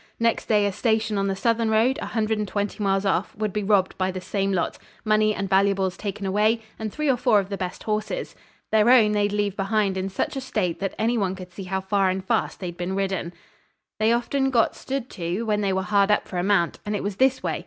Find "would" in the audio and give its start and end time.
3.35-3.53